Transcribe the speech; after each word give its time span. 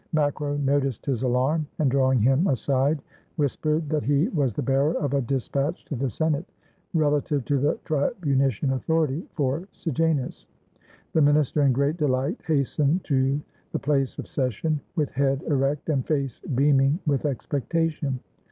Macro 0.13 0.57
noticed 0.57 1.05
his 1.05 1.21
alarm, 1.21 1.67
and 1.77 1.91
drawing 1.91 2.21
him 2.21 2.47
aside 2.47 3.03
whispered 3.35 3.87
that 3.89 4.01
he 4.01 4.29
was 4.29 4.51
the 4.51 4.63
bearer 4.63 4.95
of 4.95 5.13
a 5.13 5.21
dispatch 5.21 5.85
to 5.85 5.95
the 5.95 6.09
Senate 6.09 6.47
relative 6.95 7.45
to 7.45 7.59
the 7.59 7.75
tribunician 7.85 8.73
authority 8.73 9.23
for 9.35 9.67
Sejanus. 9.73 10.47
The 11.13 11.21
minister 11.21 11.61
in 11.61 11.71
great 11.71 11.97
delight 11.97 12.41
hastened 12.47 13.03
to 13.03 13.39
the 13.73 13.77
place 13.77 14.17
of 14.17 14.27
session, 14.27 14.79
with 14.95 15.11
head 15.11 15.43
erect 15.43 15.87
and 15.89 16.03
face 16.03 16.39
beaming 16.55 16.97
with 17.05 17.27
expectation. 17.27 18.21